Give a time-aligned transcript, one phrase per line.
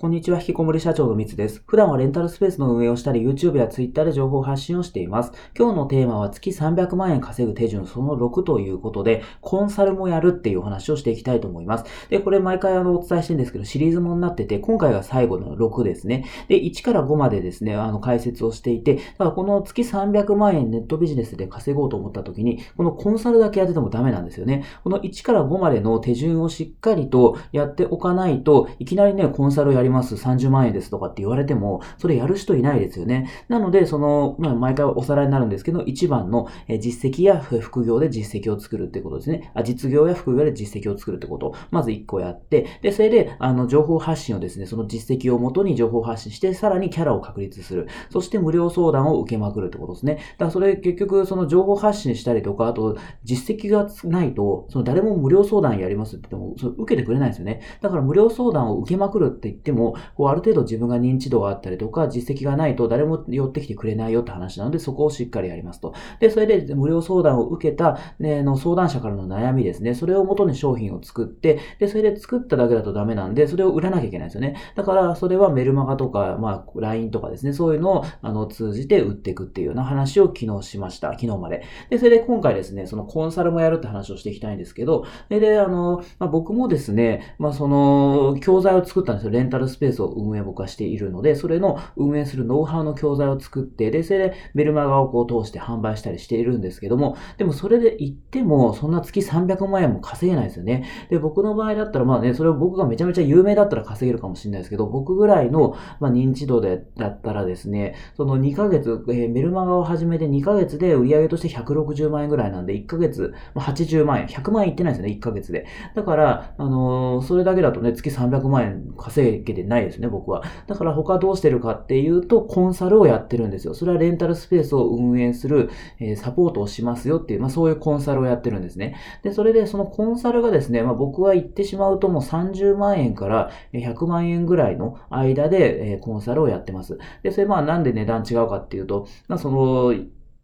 [0.00, 1.62] こんにちは、引きこもり社長のみつです。
[1.66, 5.32] 普段はレンタルスペースの運営をしたり、YouTube や Twitter で情報発信をしています。
[5.54, 11.84] 今日のテーマは月300万円稼ぐ手順その6ということで、コンサルもやるっていうお話をしていきたいと思います。
[12.08, 16.24] で、これ毎回あのお伝えしてるんですけど、シリーズもになってて、今回が最後の6ですね。
[16.48, 24.64] で、1から5までですね、あの解説をしていて、だからこの月300万円ネットビジネスで稼ごうと思った時に、このコンサルだけやっててもダメなんですよね。
[24.82, 30.14] この1から5までの手順をしっかりとやっておかないと、いきなりね、コンサルをやります。
[30.14, 33.30] 30万円ですとかって言われても、それやる人いないですよね。
[33.48, 36.48] なので、その、まあ、毎回おさらいになるんですけど、一番の
[36.80, 39.50] 実績や副業で実績を作るってことですね。
[39.54, 47.88] あ実業や副業で実績を作るってこと、まず1個やって、で、それで、あの、情報発信をですね、その実績をもとに情報発信して、さらにキャラを確立する。
[48.10, 50.14] そして無料相談を受けまくるってことですね。
[50.14, 57.60] だからそれ結局、その情報発信したりとか、あと、実績がないと、その誰も無料相談やりますって言っても、それ受けてくれないですよね。
[57.80, 65.94] だから無料相談を受けまくるって言っても、もこう、ある程度自分が認知度があったりとか、実績がないと誰も寄ってきてくれないよって話なので、そこをしっかりやりますと。
[66.20, 69.94] で、それで無料相談を受けた、ね、の相談者からの悩みですね。
[69.94, 74.56] それを元に商品を作って、で、それで作っただけだとダメなんで、それを売らなきゃいけないですよね。
[74.76, 81.10] だから、それはメルマガとか、まあ、LINE とかですね、そういうのを、あの、通じて売っていくっていうような話を昨日しました。
[81.12, 81.62] 昨日まで。
[81.88, 89.30] で、それで今回ですね、そのコンサルもやるって話をしていきたいんですけど、で、であの、まあ、僕もですね、まあ、その、教材を作ったんですよ。
[89.30, 100.84] レンタルスペースを運営僕はしているので、それの運営するノウハウの教材を作って、で、それでメルマガをこう通して販売したりしているんですけども、でもそれで言っても、そんな月300万円も稼げないですよね。
[101.10, 115.66] で、僕の場合だったら、まあね、それを僕がめちゃめちゃ有名だったら稼げるかもしれないですけど、僕ぐらいの、まあ、認知度で、だったらですね、その2ヶ月、えー、メルマガを始めて2ヶ月で売上として160万円ぐらいなんで、1ヶ月、まあ、80万円、100万円いってないですよね、1ヶ月で。
[115.94, 120.42] だから、あのー、それだけだとね、月300万円稼げけてないですね、僕は。
[120.66, 123.74] だから他どうしてるかっていうと、コンサルをやってるんですよ。
[123.74, 128.96] それはレンタルスペースを運営する、え、サポートをしますよっていう、まあそういうコンサルをやってるんですね。
[129.22, 136.98] で、それでそのコンサルがですね、まあ僕は言ってしまうともう30万円から100万円ぐらいの間で、え、コンサルをやってます。
[137.22, 139.94] で、それまあなんで値段違うかっていうと、まあその、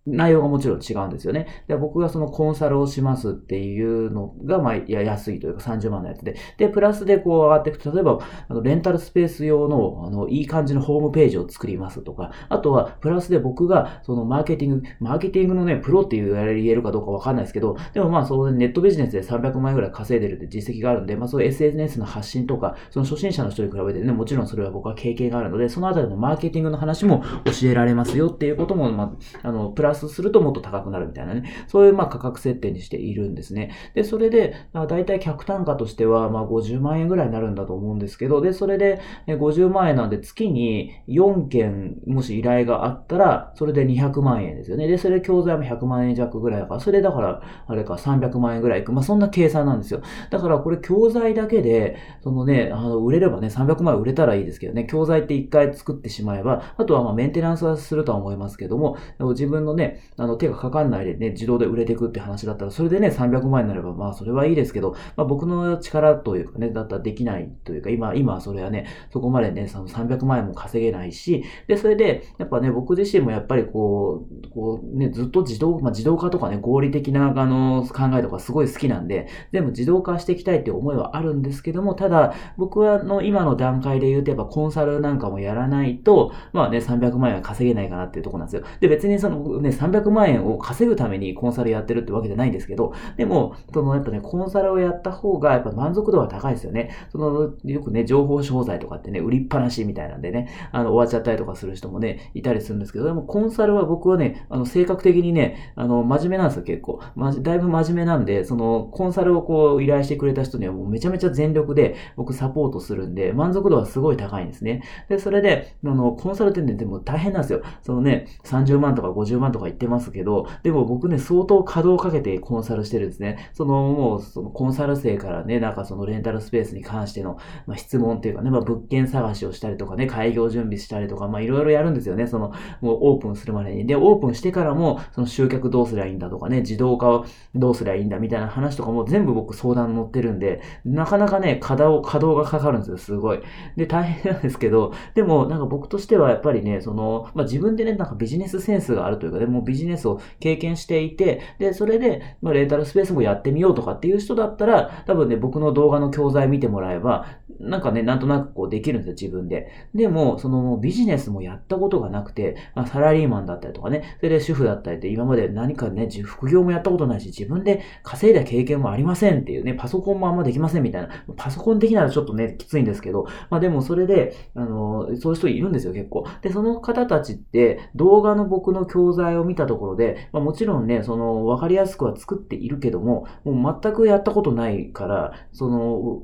[0.07, 1.65] 内容がもちろん違うんですよね。
[1.69, 6.37] で僕がそのコンサルをしますっていうのが、まあ、や安いというか30万のやつで。
[6.59, 8.19] で、プラスでこう上がっていくと、例えば、
[8.49, 33.73] あのレンタルスペース用の、あの、いい感じのホームページを作りますとか、あとは、プラスで僕が、そのマーケティング、マーケティングのね、プロっていう言えるかどうかわかんないですけど、でもまあ、そうネットビジネスで300万円ぐらい稼いでるって実績があるんで、まあ、そういう SNS の発信とか、その初心者の人に比べてね、もちろんそれは僕は経験があるので、そのあたりのマーケティングの話も教えられますよっていうことも、まあ、あの、プラスするともっと高くなるみたいなね、そういうまあ価格設定にしているんですね。
[33.95, 44.87] で、それで、だいたい客単価としてはまあ50万円ぐらいになるんだと思うんですけど、で、それで50万円なんで月に4件もし依頼があったら、それで200万円ですよね。
[44.87, 48.93] で、それ教材も100万円弱ぐらいだから、それだから、あれか300万円ぐらいいく。
[48.93, 50.03] まあそんな計算なんですよ。
[50.31, 59.86] だからこれ教材だけで、そのね、あの、売れればね、300万円売れたらいいですけどね、教材って1回作ってしまえば、あとはまあメンテナンスはするとは思いますけども、でも、自分のね、
[60.17, 88.63] あの手がかかんないでね、自動で売れていくって話だったら、それでね、300万円になれば、まあ、それはいいですけど、まあ、僕の力というかね、だったらできないというか、今、今はそれはね、そこまでね、その300万円も稼げないし、で、それで、やっぱね、僕自身もやっぱりこう、こうね、ずっと自動、まあ、自動化とかね、合理的な、あの、考えとかすごい好きなんで、全部自動化していきたいっていう思いはあるんですけども、ただ、僕はの今の段階で言うと、やっぱコンサルなんかもやらないと、まあね、300万円は稼げないかなっていうとこなんですよ。
[88.81, 96.91] で、別にそのね、300万円を稼ぐためにコンサルやってるってわけじゃないんですけど、でも、そのやっぱね、コンサルをやった方がやっぱ満足度は高いですよね。
[97.11, 107.01] その、よくね、情報商材とかってね、売りっぱなしみたいなんでね、あの、終わっちゃったりとかする人もね、いたりするんですけど、でもコンサルは僕はね、あの、性格的にね、あの、真面目なんですよ、結構。
[107.15, 114.83] まだいぶ真面目なんで、その、コンサルをこう、依頼してくれた人にはもうめちゃめちゃ全力で僕サポートするんで、満足度はすごい高いんですね。
[115.09, 117.63] で、それで、あの、コンサルってね、でも大変なんですよ。
[117.83, 123.51] そのね、30万とか50万とかとか言ってますけど、でも僕ね、相当稼働をかけてコンサルしてるんですね。
[123.55, 132.27] その、もう、そのコンサル生からね、なんかそのレンタルスペースに関しての、まあ、質問っていうかね、まあ、物件探しをしたりとかね、開業準備したりとか、まあ、いろいろやるんですよね。
[132.27, 133.87] その、もうオープンするまでに。
[133.87, 137.25] で、オープンしてからも、その集客どうすりゃいいんだとかね、自動化を
[137.55, 143.41] どうすりゃいいんだみたいな話とかも全部僕相談乗ってるんで、なかなかね、稼働、稼働がかかるんですよ、すごい。
[143.77, 157.27] で、大変なんですけど、でも、なんか僕としてはやっぱりね、その、まあ、自分でね、なんかビジネスセンスがあるというかね、でもビジネスを経験していて、で、それで、まあ、レンタルスペースもやってみようとかっていう人だったら、多分ね、僕の動画の教材見てもらえば、
[157.61, 159.69] なんかね、なんとなくこうできるんですよ、自分で。
[159.95, 171.09] でも、そのビジネスもやったことがなくて、まあ、サラリーマンだったりとかね、それで主婦だったりって今まで何かね、副業もやったことないし、自分で稼いだ経験もありませんっていうね、パソコンもあんまできませんみたいな。
[171.37, 176.27] パソコン的ならちょっとね、きついんですけど、まあでもそれで、あの、そういう人いるんですよ、結構。
[176.43, 186.23] で、その方たちって動画の僕の教材を見たところで、まあ、もちろんね、その、わかりやすくは作っているけども、もう全くやったことないから、その、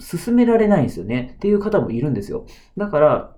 [0.00, 1.32] 進められないんですよね。
[1.36, 2.46] っていう方もいるんですよ。
[2.76, 3.36] だから、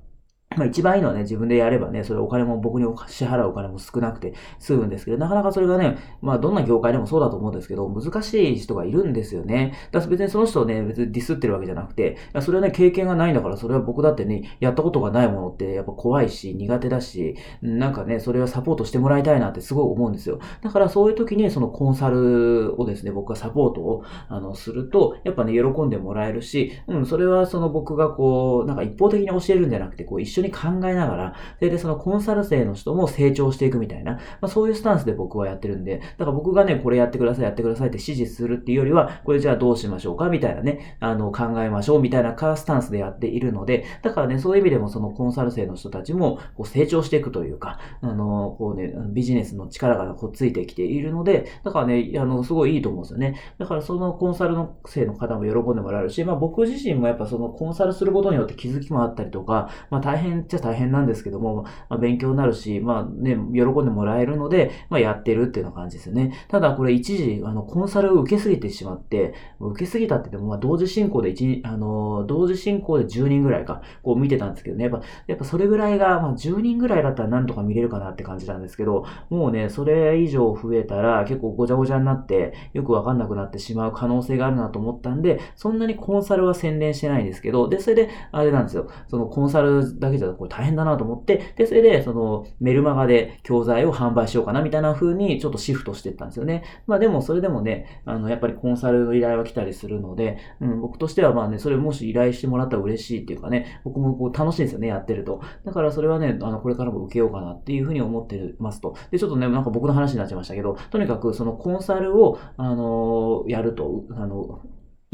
[0.56, 9.74] まあ一番いいのはね、自分でやればね、それお金も僕に支払うお金も少なくて済むんですけど、なかなかそれがね、まあどんな業界でもそうだと思うんですけど、難しい人がいるんですよね。
[9.92, 20.38] だから別にその人をね、別にディスってるわけじゃなくて、それはね、経験がないんだから、それは僕だってね、やったことがないものってやっぱ怖いし、苦手だし、なんかね、それはサポートしてもらいたいなってすごい思うんですよ。
[20.62, 53.36] だからそういう時にそのコンサルをですね、僕がサポートを、あの、すると、やっぱね、喜んでもらえるし、うん、それはその僕がこう、なんか一方的に教えるんじゃなくて、こう一緒に考えながら、それでそのコンサル生の人も成長していくみたいな、まあ、そういうスタンスで僕はやってるんで、だから僕がね、これやってください、やってくださいって指示するっていうよりは、これじゃあどうしましょうかみたいなね、あの、考えましょうみたいなカースタンスでやっているので、だからね、そういう意味でもそのコンサル生の人たちもこう成長していくというか、あの、こうね、ビジネスの力がこうついてきているので、だからね、あの、すごいいいと思うんですよね。
[53.58, 66.32] だからそのコンサルの生の方も喜んでもらえるし、まあ僕自身もやっぱそのコンサルすることによって気づきもあったりとか、まあ大変っちゃ大変なんですけども、まあ、勉強になるし、まあね、喜んでもらえるので、まあやってるっていうような感じですよね。
[66.48, 96.64] ただこれ一時、あの、コンサルを受けすぎてしまって、受けすぎたって言っても、ま同時進行で一、あの、同時進行で10人ぐらいか、こう見てたんですけどね、やっぱ、やっぱそれぐらいが、まあ10人ぐらいだったらなんとか見れるかなって感じなんですけど、もうね、それ以上増えたら結構ごちゃごちゃになって、よくわかんなくなってしまう可能性があるなと思ったんで、そんなにコンサルは宣伝してないんですけど、で、それで、あれなんですよ、そのコンサルだけじゃこれ大変だなと思って、で、それで、その、メルマガで教材を販売しようかなみたいな風にちょっとシフトしていったんですよね。
[96.86, 105.40] まあでもそれでもね、あの、やっぱりコンサルの依頼は来たりするので、うん、僕としてはまあね、それもし依頼してもらったら嬉しいっていうかね、僕もこう楽しいんですよね、やってると。
[105.64, 108.96] だからそれはね、あの、これからも受けようかなっていう風に思ってますと。
[109.10, 114.60] で、ちょっとね、なんか僕の話になっちゃいましたけど、とにかくそのコンサルを、あのやると、あの、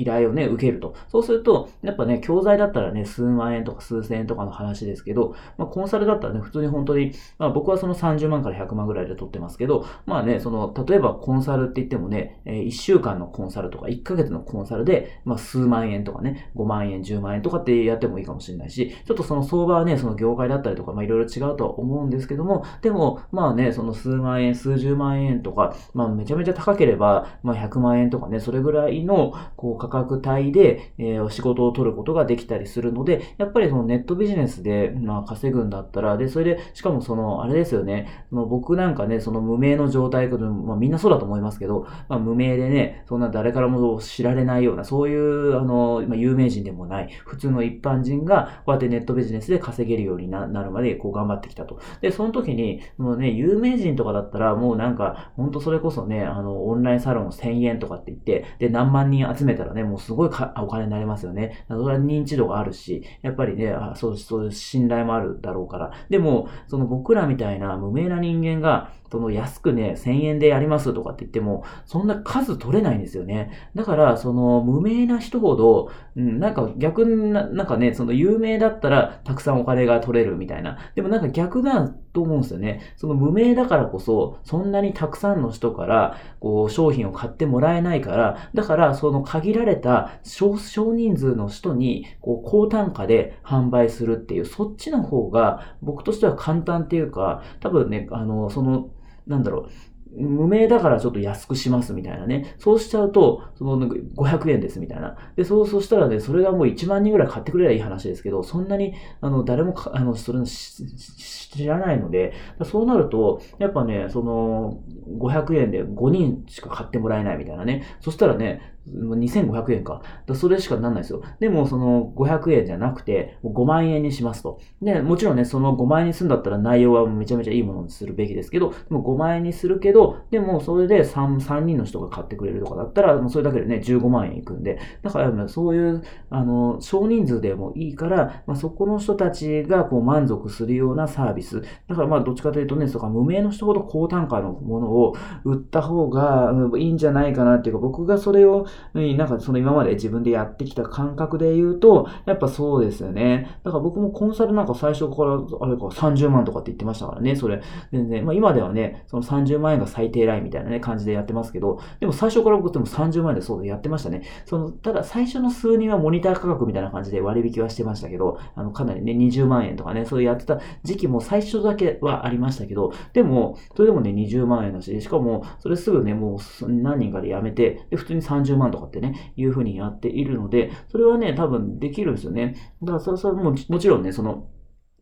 [0.03, 0.95] 依頼をね、受けると。
[1.09, 51.81] そうすると、やっぱね、教材だったらね、数万円とか数千円とかの話ですけど、まあ、コンサルだったらね、普通に本当に、まあ、僕はその30万から100万ぐらいで取ってますけど、まあね、その、例えばコンサルって言ってもね、1週間のコンサルとか、1ヶ月のコンサルで、まあ、数万円とかね、5万円、10万円とかってやってもいいかもしれないし、ちょっとその相場はね、その業界だったりとか、まあ、いろいろ違うとは思うんですけども、でも、まあね、その数万円、数十万円とか、まあ、めちゃめちゃ高ければ、まあ、100万円とかね、それぐらいの、こう、価格帯で、えー、仕事を取ることができたりするので、やっぱりそのネットビジネスで、まあ、稼ぐんだったら、で、それで、しかもその、あれですよね、その僕なんかね、その無名の状態、まあ、みんなそうだと思いますけど、まあ、無名でね、そんな誰からも知られないような、そういう、あの、まあ、有名人でもない、普通の一般人が、こうやってネットビジネスで稼げるようになるまで、こう頑張ってきたと。
[52.01, 61.65] で、その時に、もうね、有名人とかだったら、もうなんか、ほんとそれこそね、あの、オンラインサロン1000円とかって言って、で、何万人集めたらね、もうすごいかお金になりますよね。
[61.69, 65.93] それは認知度があるし、やっぱりね、あそう、そういう信頼もあるだろうから。
[66.11, 73.51] でも、その僕らみたいな無名な人間が、その安くね、1000円でやりますとかって言っても、そんな数取れないんですよね。
[73.75, 80.79] だから、その無名な人ほど、うん、なんか逆な、なんかね、その有名だったらたくさんお金が取れるみたいな。
[80.95, 82.81] でもなんか逆だと思うんですよね。
[82.97, 98.89] その無名だからこそ、そんなにたくさんの人から、こう、商品を買ってもらえないから、だから、その限られた少少人数の人に、こう、高単価で販売するっていう、そっちの方が、僕としては簡単っていうか、多分ね、あの、その、
[99.27, 99.71] なんだろう、
[100.15, 102.55] 無名だからちょっと安くしますみたいなね。
[102.59, 105.17] そうしちゃうと、その500円ですみたいな。
[105.37, 114.81] で、そう、そしたらね、それがもう1万人ぐらい買ってくれればいい話ですけど、そんなに、あの、誰もあの、それ知らないので、そうなると、やっぱね、その、
[115.19, 117.83] 500円で5人しか買ってもらえないみたいなね。
[118.01, 120.03] そしたらね、2500円か。
[120.27, 121.23] だそれしかなんないですよ。
[121.41, 124.61] でも、その500円じゃなくて、5万円にしますと。
[124.81, 141.63] で、もちろんね、その5万円にするんだったら内容はめちゃめちゃいいものにするべきですけど、でも5万円にするけど、でもそれで 3, 3人の人が買ってくれるとかだったら、もうそれだけでね、15万円いくんで、だからそういう、あの、少人数でもいいから、まあ、そこの人たちがこう満足するようなサービス。
[141.89, 153.59] だからまあ、どっちかというとね、そか無名の人ほど高単価のものを売った方がいいんじゃないかなっていうか、僕がそれを、なんかその今まで自分でやってきた感覚で言うと、やっぱそうですよね。
[153.65, 157.63] だから僕もコンサルなんか最初から、あれか30万とかって言ってましたからね、それ。
[157.93, 164.23] 全然、まあ今ではね、その30万円が最低ラインみたいなね、感じでやってますけど、でも最初から僕でも30万円でそうでやってましたね。
[164.47, 182.55] その、ただ最初の数人はモニター価格みたいな感じで割引はしてましたけど、あの、かなりね、20万円とかね、そうやってた時期も最初だけはありましたけど、でも、それでもね、20万円だし、しかも、それすぐね、もう何人かで辞めて、で、普通に30万とかってね、いう風にやっているので、それはね、多分できるんですよね。
[182.83, 184.49] だから、それはももちろんね、その、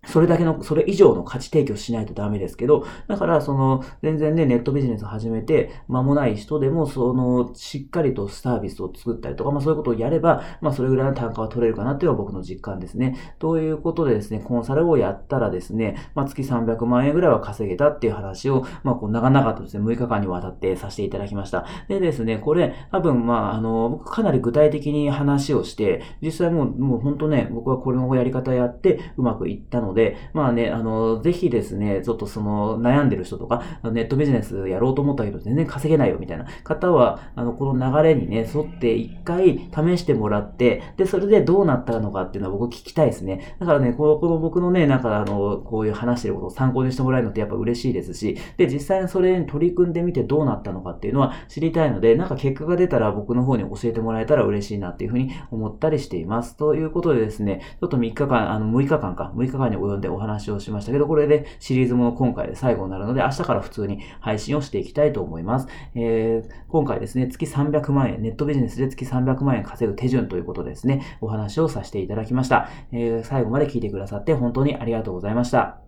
[0.07, 13.35] それだけの、それ以上の価値提供しないとダメですけど、だから、その、全然ね、ネットビジネス始めて間もない人でも、その、しっかりとサービスを作ったりとか、まあそういうことをやれば、まあそれぐらいの単価は取れるかなっていうのが僕の実感ですね。
[13.39, 21.67] ということでですね、コンサルをやったらですね、まあ月300万円ぐらいは稼げたっていう話を、まあこう長々とですね、6日間にわたってさせていただきました。
[21.89, 43.57] でですね、これ、多分まあ、あの、僕かなり具体的に話をして、実際もう、もう本当ね、僕はこれのやり方やってうまくいったのので、まあね、あの、ぜひですね、ちょっとその悩んでる人とか、ネットビジネスやろうと思ったけど全然稼げないよみたいな方は、あの、この流れにね、沿って一回試してもらって、で、それでどうなったのかっていうのは僕聞きたいですね。
[43.59, 56.57] だからね、この、この僕のね、なんかあの、こういう話してることを参考にしてもらえるのってやっぱ嬉しいですし、で、実際にそれに取り組んでみてどうなったのかっていうのは知りたいので、なんか結果が出たら僕の方に教えてもらえたら嬉しいなっていうふうに思ったりしています。
[56.57, 65.69] ということでですね、ちょっと3日間、あの、6日間か、6日間に及んでお話をしましたけど、これでシリーズも今回で最後になるので、明日から普通に配信をしていきたいと思います。
[65.95, 72.69] えー、今回ですね、月300万円、ネットビジネスで月300万円稼ぐ手順ということでですね、お話をさせていただきました。
[72.93, 75.80] えー、最後まで聞いてくださって本当にありがとうございました。